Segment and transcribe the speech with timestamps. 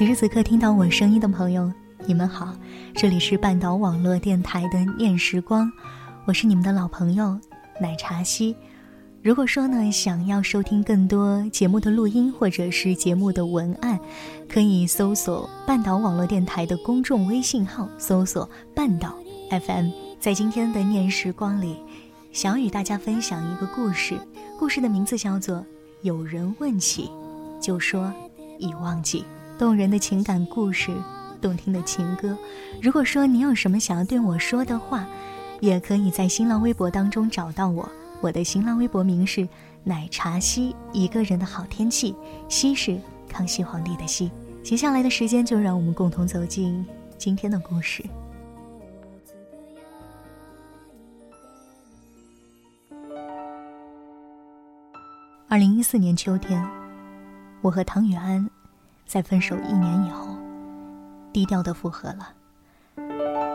[0.00, 1.70] 此时此刻听到我声音的朋友，
[2.06, 2.56] 你们好，
[2.94, 5.70] 这里是半岛网络电台的念时光，
[6.24, 7.38] 我是你们的老朋友
[7.78, 8.56] 奶茶西。
[9.22, 14.00] 如果说呢，想要收听更多节目的录音或者是节目的文案，
[14.48, 19.12] 可以搜索半岛网络电台的公众微信号，搜索半岛
[19.50, 19.90] FM。
[20.18, 21.76] 在今天的念时光里，
[22.32, 24.18] 想要与大家分享一个故事，
[24.58, 25.58] 故事的名字叫做
[26.00, 27.10] 《有人问起，
[27.60, 28.10] 就说
[28.58, 29.20] 已忘记》。
[29.60, 30.90] 动人的情感故事，
[31.38, 32.34] 动听的情歌。
[32.80, 35.06] 如果说你有什么想要对我说的话，
[35.60, 37.86] 也可以在新浪微博当中找到我。
[38.22, 39.46] 我的新浪微博名是
[39.84, 42.16] 奶茶西，一个人的好天气。
[42.48, 44.30] 西是康熙皇帝的西。
[44.62, 46.82] 接下来的时间，就让我们共同走进
[47.18, 48.02] 今天的故事。
[55.50, 56.66] 二零一四年秋天，
[57.60, 58.48] 我和唐雨安。
[59.10, 60.36] 在分手一年以后，
[61.32, 62.28] 低调的复合了。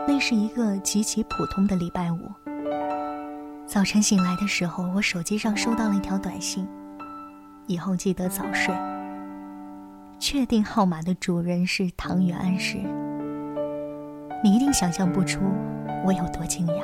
[0.06, 2.18] 那是一个极其普通的礼拜五。
[3.66, 6.68] 早晨醒来的时候，我手机上收到了一条短信
[7.66, 8.74] ：“以后记得早睡。”
[10.20, 12.76] 确定号码的主人是唐雨安时，
[14.44, 15.40] 你一定想象不出
[16.04, 16.82] 我有多惊讶。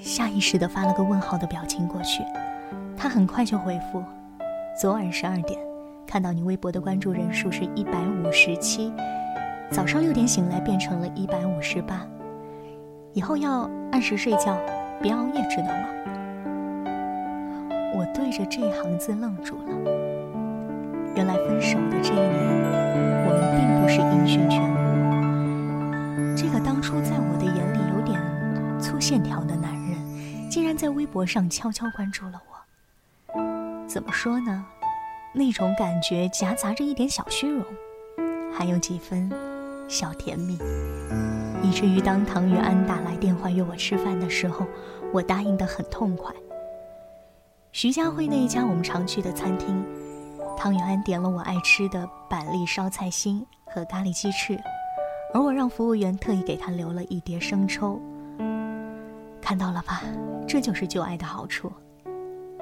[0.00, 2.24] 下意识的发了个问号的表情过去，
[2.96, 4.02] 他很快就回复
[4.76, 5.56] ：“昨晚十二点。”
[6.12, 8.92] 看到你微博的关注人数是一百五十七，
[9.70, 12.06] 早上六点醒来变成了一百五十八，
[13.14, 14.54] 以后要按时睡觉，
[15.00, 15.88] 别熬夜，知道吗？
[17.94, 19.72] 我对着这一行字愣住了。
[21.16, 22.44] 原来分手的这一年，
[23.26, 26.36] 我们并不是音讯全无。
[26.36, 28.20] 这个当初在我的眼里有点
[28.78, 29.96] 粗线条的男人，
[30.50, 33.88] 竟然在微博上悄悄关注了我。
[33.88, 34.62] 怎么说呢？
[35.34, 37.64] 那种感觉夹杂着一点小虚荣，
[38.52, 39.30] 还有几分
[39.88, 40.58] 小甜蜜，
[41.62, 44.66] 以至于当唐雨安打来电话约我吃饭的时候，
[45.10, 46.34] 我答应的很痛快。
[47.72, 49.82] 徐家汇那一家我们常去的餐厅，
[50.54, 54.58] 唐雨安点了我爱吃的板栗烧菜心和咖喱鸡翅，
[55.32, 57.98] 而我让服务员特意给他留了一碟生抽。
[59.40, 60.02] 看到了吧，
[60.46, 61.72] 这就是旧爱的好处，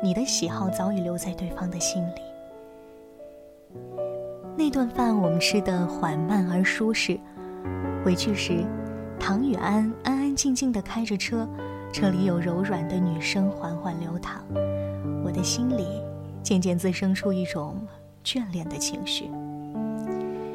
[0.01, 2.30] 你的喜好早已留在对方的心里。
[4.61, 7.19] 那顿饭我们吃得缓慢而舒适。
[8.05, 8.63] 回去时，
[9.19, 11.49] 唐雨安安安静静地开着车，
[11.91, 14.45] 车里有柔软的女声缓缓流淌，
[15.25, 15.87] 我的心里
[16.43, 17.81] 渐渐滋生出一种
[18.23, 19.31] 眷恋的情绪。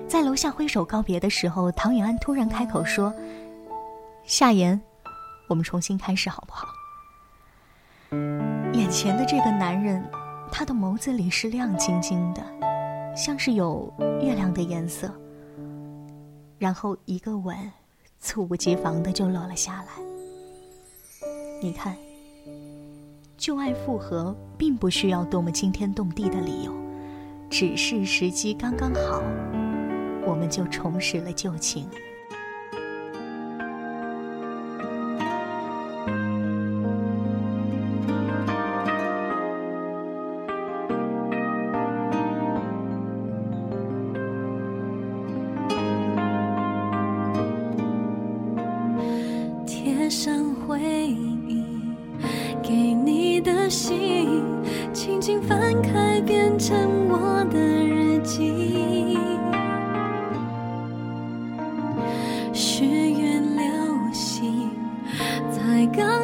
[0.07, 3.11] 在楼下挥手告别的时候，唐雨安突然开口说
[4.23, 4.79] ：“夏言，
[5.49, 6.67] 我们重新开始好不好？”
[8.77, 10.07] 眼前的这个男人，
[10.51, 12.43] 他的眸子里是亮晶晶的。
[13.15, 15.09] 像是有月亮的颜色，
[16.59, 17.55] 然后一个吻，
[18.19, 20.03] 猝不及防的就落了下来。
[21.61, 21.95] 你看，
[23.37, 26.73] 旧爱复合并不需要多么惊天动地的理由，
[27.49, 29.23] 只是时机刚刚好，
[30.27, 31.87] 我们就重拾了旧情。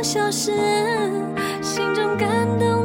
[0.04, 0.52] 消失
[1.62, 2.81] 心中感动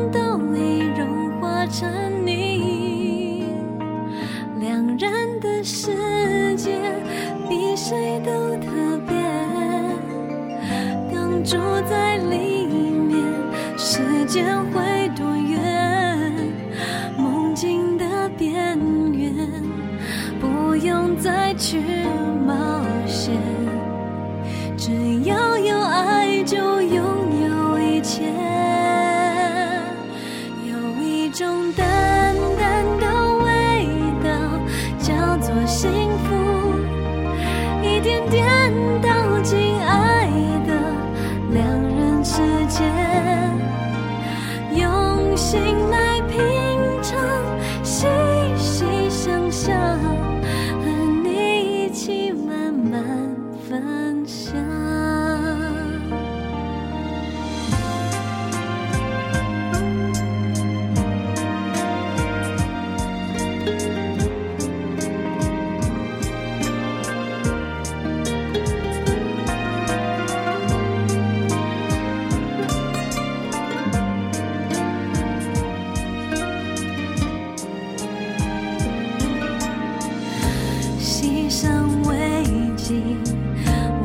[82.86, 83.02] 息，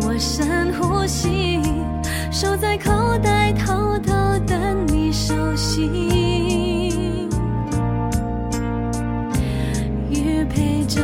[0.07, 1.61] 我深呼吸，
[2.31, 4.11] 手在口袋偷偷
[4.47, 4.57] 等
[4.87, 5.85] 你熟悉。
[10.09, 10.99] 雨陪着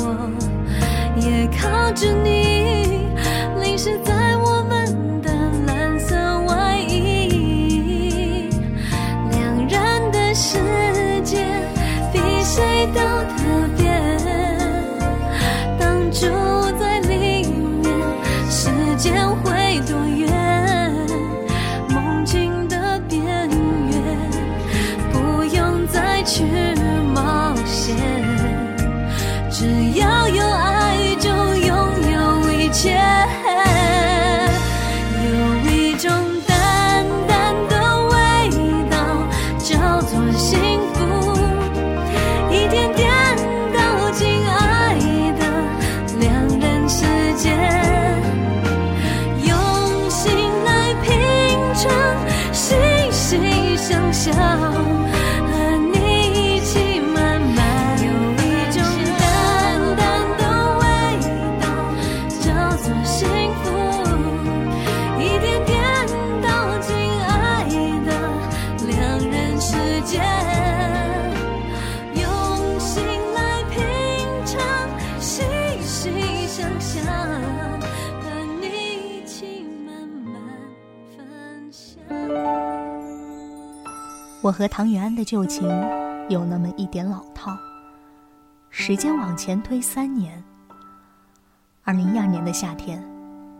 [0.00, 0.30] 我，
[1.20, 2.43] 也靠着你，
[84.44, 85.66] 我和唐雨安的旧情
[86.28, 87.56] 有那么一点老套。
[88.68, 90.44] 时间往前推三年，
[91.82, 93.02] 二零一二年的夏天，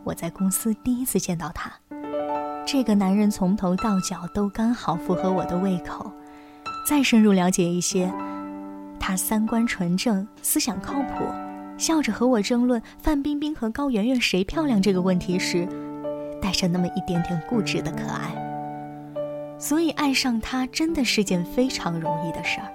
[0.04, 1.72] 我在公司第一次见到他。
[2.66, 6.12] 这个男人从头到脚都刚好符合我的胃口。
[6.86, 8.12] 再深入了解一些，
[9.00, 11.25] 他三观纯正，思想靠谱，
[11.78, 15.66] 笑着和我争论范冰冰和高圆圆谁漂亮这个问题时，
[16.42, 18.44] 带着那么一点点固执的可爱。
[19.59, 22.67] 所以爱上他真的是件非常容易的事儿。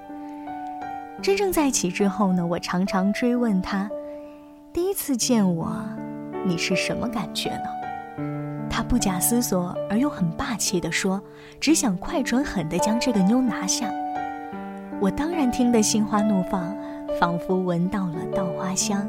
[1.21, 3.89] 真正在一起之后呢，我常常追问他，
[4.71, 5.75] 第一次见我，
[6.45, 7.65] 你是什么感觉呢？
[8.69, 11.21] 他不假思索而又很霸气地说，
[11.59, 13.91] 只想快准狠地将这个妞拿下。
[15.01, 16.73] 我当然听得心花怒放，
[17.19, 19.05] 仿佛闻到了稻花香。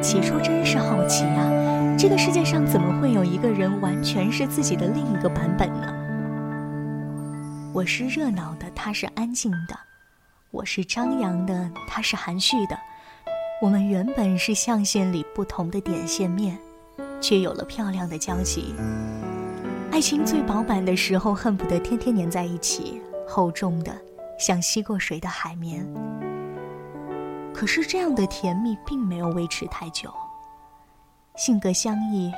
[0.00, 1.44] 起初真是好奇啊，
[2.00, 5.86] 这个世界上怎么会有一个人完全是自己的另一个版本呢？
[7.74, 9.74] 我是热闹的，他是安静的；
[10.50, 12.78] 我是张扬的，他是含蓄的。
[13.60, 16.58] 我们原本是象限里不同的点线面，
[17.20, 18.74] 却有了漂亮的交集。
[19.92, 23.94] 爱情最饱满的时候，恨不得天天黏在一起，厚重的
[24.38, 25.86] 像吸过水的海绵。
[27.52, 30.10] 可是这样的甜蜜并没有维持太久。
[31.36, 32.30] 性格相异，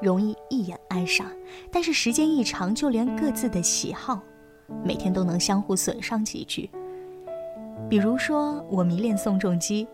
[0.00, 1.26] 容易一眼爱上，
[1.70, 4.20] 但是时间一长，就连各自的喜好，
[4.82, 6.70] 每天都能相互损伤几句。
[7.88, 9.86] 比如说，我迷恋宋仲基，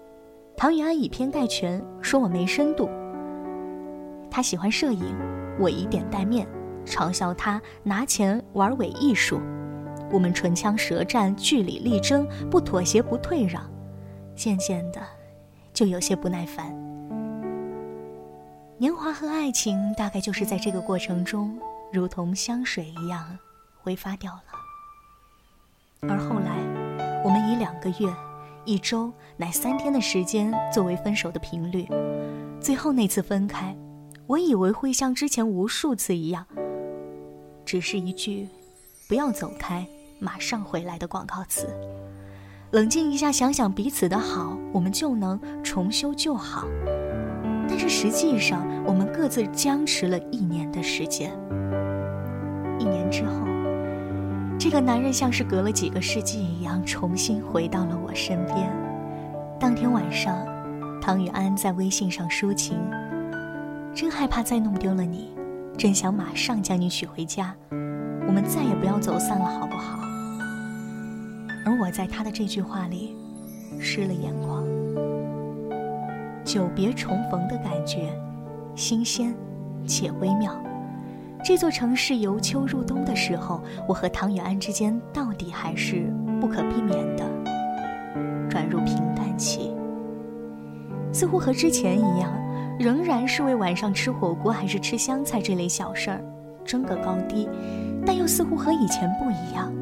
[0.56, 2.88] 唐雨安以偏概全，说我没深度。
[4.30, 5.16] 他喜欢摄影，
[5.58, 6.46] 我以点带面，
[6.84, 9.40] 嘲笑他拿钱玩伪艺术。
[10.12, 13.68] 我们唇枪舌战，据理力争，不妥协，不退让。
[14.36, 15.00] 渐渐的，
[15.72, 16.76] 就有些不耐烦。
[18.78, 21.58] 年华和爱情大概就是在这个过程中，
[21.90, 23.38] 如同香水一样
[23.78, 24.42] 挥发掉了。
[26.02, 26.58] 而后来，
[27.24, 28.14] 我们以两个月、
[28.66, 31.88] 一周乃三天的时间作为分手的频率。
[32.60, 33.74] 最后那次分开，
[34.26, 36.46] 我以为会像之前无数次一样，
[37.64, 38.46] 只是一句
[39.08, 39.86] “不要走开，
[40.18, 41.66] 马上回来”的广告词。
[42.72, 46.66] 冷静一下，想想彼此的好，我们就能重修旧好。
[47.68, 51.30] 但是实际上，我们各自僵持了一年的时间。
[52.78, 53.46] 一年之后，
[54.58, 58.70] 这个男人像是隔了几个世纪一样，重新回到了我身边。
[59.58, 60.36] 当天晚上，
[61.00, 62.78] 唐雨安在微信上抒情
[63.94, 65.30] ：“真害怕再弄丢了你，
[65.78, 67.54] 真想马上将你娶回家，
[68.26, 69.98] 我们再也不要走散了，好不好？”
[71.64, 73.16] 而我在他的这句话里，
[73.80, 74.65] 湿了眼眶。
[76.46, 78.08] 久别重逢的感觉，
[78.76, 79.34] 新鲜
[79.84, 80.56] 且微妙。
[81.44, 86.08] 这座城市由秋入冬的时候，我和唐雨安之间到底还是
[86.40, 87.28] 不可避免的
[88.48, 89.72] 转入平淡期。
[91.12, 92.32] 似乎和之前一样，
[92.78, 96.24] 仍然是为晚上吃火锅还是吃香菜这类小事儿
[96.64, 97.48] 争个高低，
[98.06, 99.72] 但又似乎和以前不一样。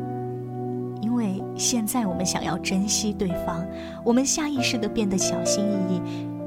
[1.02, 3.62] 因为现在我们想要珍惜对方，
[4.02, 6.02] 我们下意识地变得小心翼翼。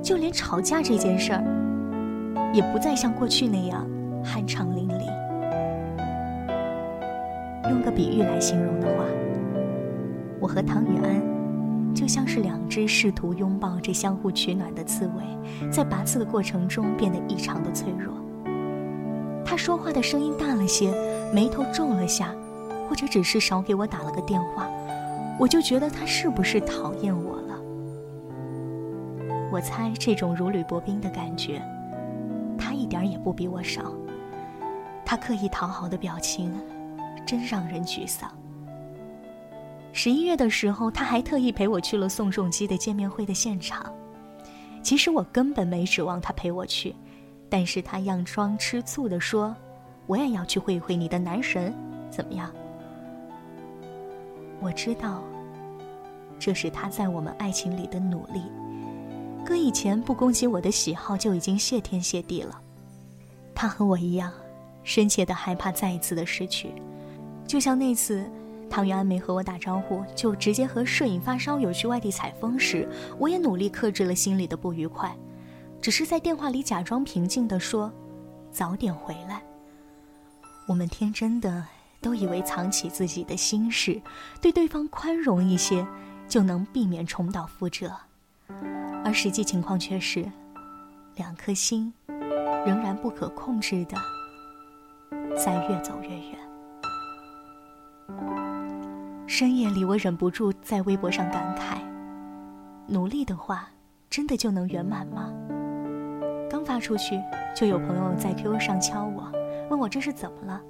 [0.07, 1.43] 就连吵架这件事儿，
[2.53, 3.85] 也不再像过去那样
[4.23, 5.03] 酣畅淋漓。
[7.69, 9.03] 用个比喻来形容的话，
[10.39, 11.21] 我和唐雨安
[11.93, 18.13] 就像是两只试图拥抱着相互取暖的刺猬，在拔刺的过程中变得异常的脆弱。
[19.43, 20.89] 他说话的声音大了些，
[21.33, 22.33] 眉头皱了下，
[22.87, 24.69] 或者只是少给我打了个电话，
[25.37, 27.46] 我就觉得他是不是讨厌我了？
[29.51, 31.61] 我猜这种如履薄冰的感觉，
[32.57, 33.93] 他一点也不比我少。
[35.05, 36.53] 他刻意讨好的表情。
[37.27, 38.31] 真让人沮丧。
[39.91, 43.93] 十一月的时候，他还特意陪我去了宋仲基的见面会的现场。
[44.81, 46.95] 其实我根本没指望他陪我去，
[47.49, 49.53] 但是他佯装吃醋地说
[50.07, 51.73] ：“我也要去会会你的男神，
[52.09, 52.49] 怎么样？”
[54.61, 55.21] 我知道，
[56.39, 58.43] 这是他在我们爱情里的努力。
[59.47, 62.59] 哥以前不攻击我的喜好就已经谢天谢地了。
[63.55, 64.29] 他和我一样，
[64.83, 66.73] 深切的害怕再一次的失去。
[67.47, 68.29] 就像那次，
[68.69, 75.15] 唐元安没和我打招呼，就直接和摄影发烧友去外地采风时，我也努力克制了心里的不愉快，
[75.79, 77.89] 只是在电话里假装平静地说
[78.51, 79.41] ：“早点回来。”
[80.67, 81.63] 我们天真的
[82.01, 84.01] 都以为藏起自己的心事，
[84.41, 85.87] 对对方宽容一些，
[86.27, 87.95] 就能避免重蹈覆辙，
[89.03, 90.25] 而实际情况却是，
[91.15, 91.93] 两颗心
[92.65, 93.97] 仍然不可控制的
[95.35, 96.37] 在越走越远。
[99.25, 101.77] 深夜里，我忍不住在微博上感慨：
[102.87, 103.69] 努力的话，
[104.09, 105.31] 真的就能圆满吗？
[106.49, 107.21] 刚发出去，
[107.55, 109.31] 就有朋友在 QQ 上敲我，
[109.69, 110.61] 问我这是怎么了？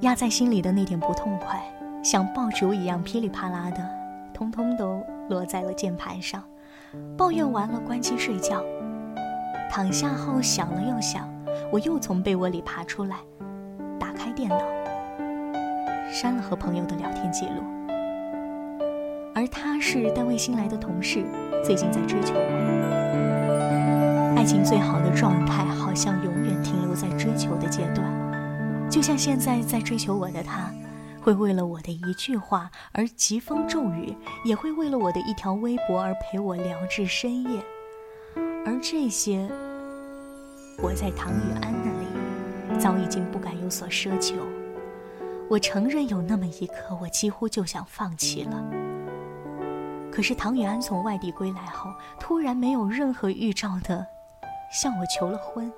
[0.00, 1.62] 压在心里的那点不痛快，
[2.02, 3.84] 像爆竹一样噼里啪啦的，
[4.32, 6.42] 通通都落在了键盘上。
[7.16, 8.62] 抱怨完了，关机睡觉。
[9.70, 11.28] 躺下后想了又想，
[11.72, 13.16] 我又从被窝里爬出来，
[13.98, 14.58] 打开电脑，
[16.10, 17.62] 删了和朋友的聊天记录。
[19.34, 21.24] 而他是单位新来的同事，
[21.62, 22.74] 最近在追求我。
[24.36, 28.06] 爱情最好的状态，好像永远停留在追求的阶段。
[28.88, 30.70] 就像现在在追求我的他，
[31.26, 37.60] 会为了我的一句话而疾风骤雨，也会为了我的一条微博而陪我聊至深夜。
[38.64, 39.50] 而这些，
[40.80, 41.90] 我在唐雨安那
[42.74, 44.36] 里，早已经不敢有所奢求。
[45.50, 48.64] 我承认，有那么一刻，我几乎就想放弃了。
[50.12, 51.90] 可是唐雨安从外地归来后，
[52.20, 54.06] 突然没有任何预兆的
[54.70, 55.72] 向我求了婚。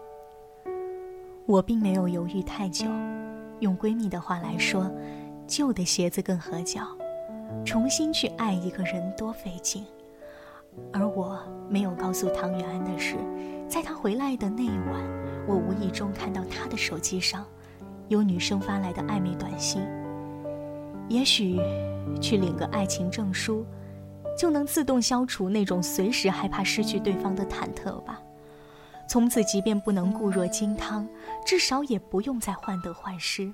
[1.47, 2.85] 我并没有犹豫太久，
[3.61, 4.91] 用闺蜜的话来说，
[5.49, 6.83] 旧的鞋子更合脚，
[7.65, 9.85] 重新去爱一个人多费劲。
[10.93, 13.17] 而我没有告诉唐雨安的是，
[13.69, 15.03] 在他回来的那一晚，
[15.49, 17.45] 我无意中看到他的手机上
[18.07, 19.83] 有女生发来的暧昧短信。
[21.09, 21.59] 也许
[22.21, 23.67] 去领个爱情证书。
[24.39, 28.21] 就能自动消除那种随时害怕失去对方的忐忑吧。
[29.09, 31.09] 从此，即便不能固若金汤，
[31.45, 33.53] 至少也不用再患得患失。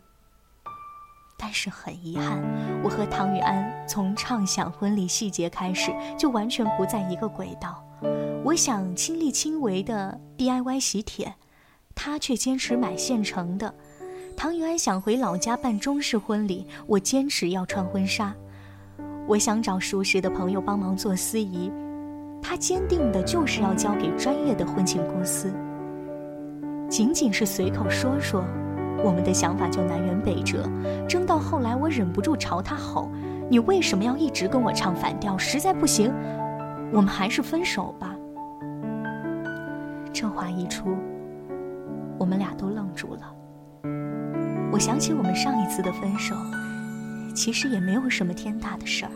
[1.44, 2.42] 但是很遗憾，
[2.82, 7.84] 我和唐雨安从畅想婚礼细节开始，就完全不在一个轨道。
[8.42, 11.34] 我想亲力亲为的 DIY 喜帖，
[11.94, 13.74] 他却坚持买现成的。
[14.34, 18.34] 唐雨安想回老家办中式婚礼，我坚持要穿婚纱。
[19.28, 21.70] 我想找熟识的朋友帮忙做司仪，
[22.40, 25.52] 他坚定的就是要交给专业的婚庆公司。
[26.88, 28.42] 仅仅是随口说说，
[29.04, 30.66] 我们的想法就南辕北辙，
[31.06, 33.10] 争到后来我忍不住朝他吼
[33.50, 35.36] ：“你为什么要一直跟我唱反调？
[35.36, 36.10] 实在不行，
[36.90, 38.16] 我们还是分手吧。”
[40.10, 40.96] 这话一出，
[42.18, 43.20] 我们俩都愣住了。
[44.72, 46.34] 我想起我们上一次的分手。
[47.34, 49.10] 其实也没有什么天大的事儿。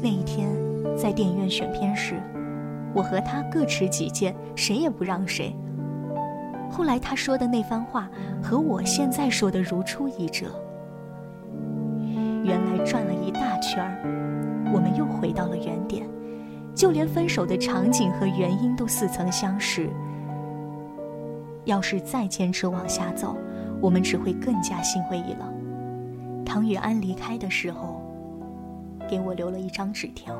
[0.00, 0.48] 那一天，
[0.96, 2.14] 在电影院选片时，
[2.94, 5.54] 我和他各持己见，谁也不让谁。
[6.70, 8.08] 后来他说的那番话，
[8.42, 10.46] 和我现在说的如出一辙。
[12.44, 16.08] 原来转了一大圈儿，我们又回到了原点，
[16.74, 19.90] 就连分手的场景和原因都似曾相识。
[21.64, 23.36] 要是再坚持往下走，
[23.80, 26.44] 我们只会更加心灰意冷。
[26.44, 28.00] 唐雨安离开的时候，
[29.08, 30.34] 给我留了一张纸条，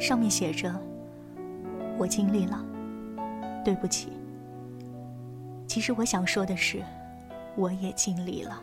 [0.00, 0.74] 上面写着
[1.98, 2.64] ：“我尽力了，
[3.62, 4.08] 对不起。”
[5.66, 6.82] 其实我想说的是，
[7.56, 8.60] 我也尽力了。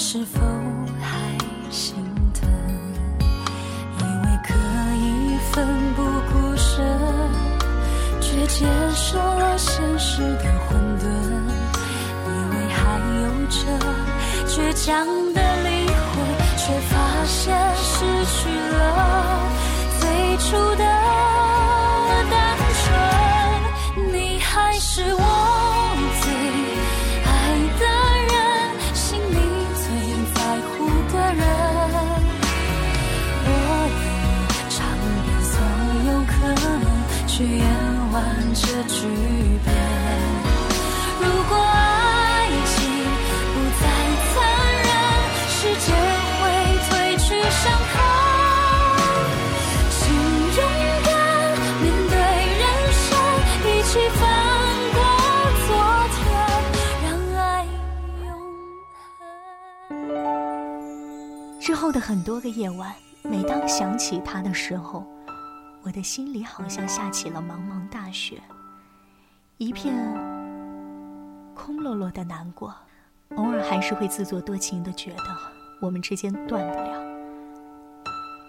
[0.00, 0.40] 是否
[1.02, 1.18] 还
[1.72, 1.92] 心
[2.32, 2.48] 疼？
[3.98, 4.54] 以为可
[4.94, 6.86] 以奋不顾身，
[8.20, 8.64] 却接
[8.94, 11.04] 受了现实的混沌。
[12.24, 12.78] 以为还
[13.22, 13.58] 有着
[14.46, 15.42] 倔强的
[61.68, 65.04] 之后的很多个夜晚，每当想起他的时候，
[65.82, 68.40] 我的心里好像下起了茫茫大雪，
[69.58, 69.94] 一片
[71.54, 72.74] 空落落的难过。
[73.36, 75.24] 偶尔还是会自作多情的觉得
[75.82, 77.02] 我们之间断不了，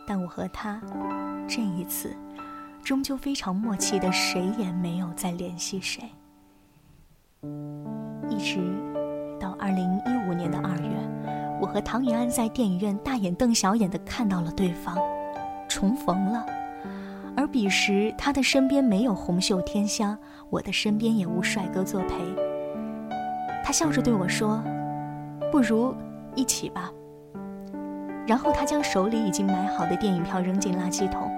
[0.08, 0.82] 但我和他
[1.46, 2.16] 这一次，
[2.82, 6.10] 终究非常默契的，谁也没有再联系谁。
[8.30, 8.62] 一直
[9.38, 11.09] 到二零一五年的二月，
[11.74, 14.98] 和唐雨安在电影院大眼瞪小眼的看到了对方，
[15.68, 16.46] 重逢了。
[17.38, 20.18] 而彼时他的身边没有红袖添香，
[20.50, 22.16] 我的身边也无帅哥作陪。
[23.64, 24.62] 他笑着对我说
[25.52, 25.96] ：“不如
[26.36, 26.92] 一起吧。”
[28.28, 31.32] 然后他将手里已经买好的电影票扔进垃圾桶，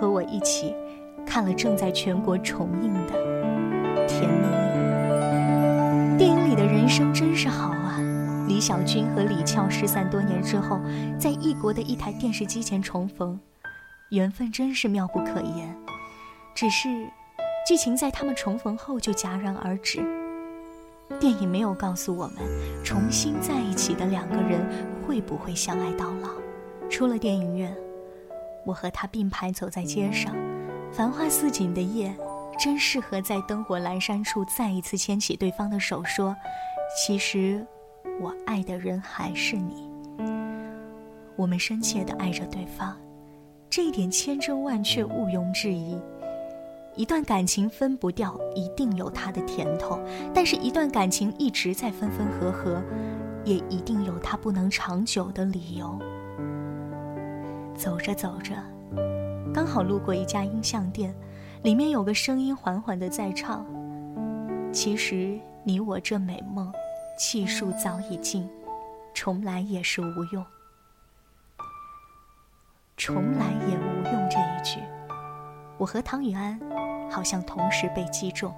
[0.00, 0.74] 和我一起
[1.26, 3.12] 看了正在全国重映的
[4.06, 4.46] 《甜蜜蜜》。
[6.16, 8.00] 电影里的人生真是好啊！
[8.48, 10.80] 李小军和李翘失散多年之后，
[11.18, 13.38] 在异国的一台电视机前重逢，
[14.10, 15.76] 缘分真是妙不可言。
[16.54, 16.88] 只是，
[17.66, 20.00] 剧情在他们重逢后就戛然而止。
[21.20, 22.36] 电影没有告诉我们，
[22.84, 24.64] 重新在一起的两个人
[25.06, 26.28] 会不会相爱到老。
[26.88, 27.76] 出了电影院，
[28.64, 30.34] 我和他并排走在街上，
[30.92, 32.14] 繁花似锦的夜，
[32.58, 36.34] 真适合在灯火阑珊处再一次牵起对方的手，说
[37.04, 37.66] ：“其实，
[38.20, 39.88] 我爱的人还是你。”
[41.36, 42.94] 我们深切的爱着对方，
[43.68, 45.98] 这一点千真万确，毋庸置疑。
[46.94, 49.98] 一段感情分不掉，一定有它的甜头；
[50.32, 52.82] 但是，一段感情一直在分分合合，
[53.44, 55.98] 也一定有它不能长久的理由。
[57.74, 58.54] 走着走着，
[59.52, 61.14] 刚好路过一家音像店，
[61.62, 63.66] 里面有个声音缓缓的在唱
[64.72, 66.72] ：“其实你我这美梦，
[67.16, 68.48] 气数早已尽，
[69.14, 70.44] 重来也是无用。
[72.96, 74.80] 重来也无用这一句。”
[75.78, 76.58] 我和唐雨安
[77.10, 78.54] 好像同时被击中。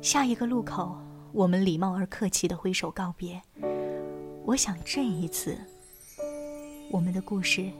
[0.00, 0.96] 下一个路口，
[1.32, 3.40] 我们礼貌而客气的挥手告别。
[4.44, 5.58] 我想这一次，
[6.90, 7.70] 我们的故事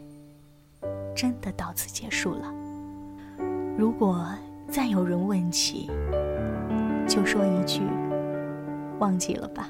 [1.14, 2.52] 真的到此结束了。
[3.78, 4.28] 如果
[4.68, 5.90] 再有人问起，
[7.08, 7.80] 就说一句
[8.98, 9.68] ：“忘记了吧。”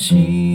[0.00, 0.49] 心。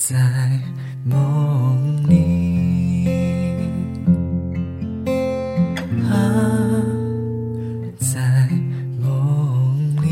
[0.00, 0.16] 在
[1.04, 3.06] 梦里。
[6.08, 6.16] 啊，
[7.98, 8.48] 在
[8.98, 10.08] 梦里。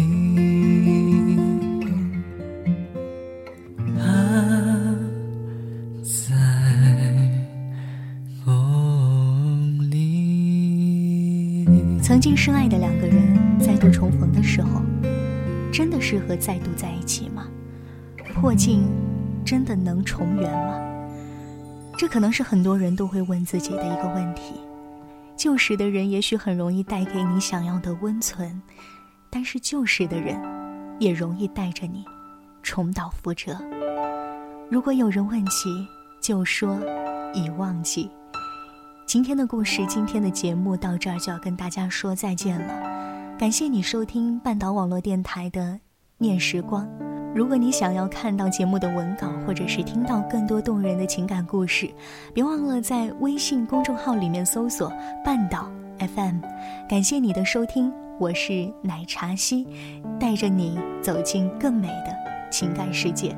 [3.99, 4.05] 啊，
[6.05, 6.37] 在
[8.45, 9.97] 梦里。
[12.03, 14.83] 曾经深爱的两个人再度重逢的时候，
[15.73, 17.49] 真的适合再度在一起吗？
[18.35, 18.85] 破镜
[19.49, 20.79] 真的能重圆吗？
[21.97, 24.61] 这可能是很多人都会问自己的一个问题。
[25.39, 28.61] 旧时的人也许很容易带给你想要的温存，
[29.31, 30.39] 但是旧时的人
[30.99, 32.05] 也容易带着你
[32.63, 33.59] 重蹈覆辙。
[34.71, 35.71] 如果有人问起，
[36.21, 36.79] 就说
[37.33, 38.11] 已忘记。
[39.07, 43.39] 今天的故事，今天的节目到这儿就要跟大家说再见了。
[43.39, 45.63] 感谢你收听半岛网络电台的
[46.19, 46.87] 《念时光》。
[47.39, 51.89] 如果你想要看到节目的文稿，或者是听到更多动人的情感故事，
[52.35, 54.93] 别忘了在微信公众号里面搜索
[55.25, 55.71] “半岛
[56.01, 56.41] FM”。
[56.89, 59.65] 感谢你的收听，我是奶茶西，
[60.19, 62.13] 带着你走进更美的
[62.51, 63.37] 情感世界。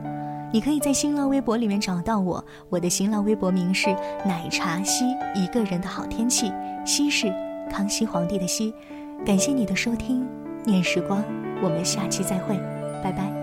[0.50, 3.90] 你可以在新浪微博里面找到我，我的新浪微博名是
[4.24, 6.50] 奶茶西，一个人的好天气，
[6.86, 7.30] 西是
[7.70, 8.72] 康熙皇帝的西。
[9.26, 10.26] 感谢你的收听，
[10.64, 11.22] 念时光，
[11.62, 12.58] 我们下期再会，
[13.04, 13.39] 拜拜。